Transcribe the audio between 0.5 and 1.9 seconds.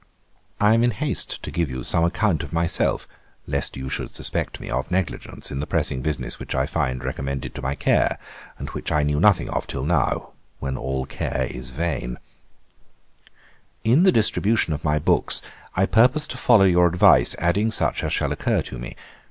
I am in haste to give you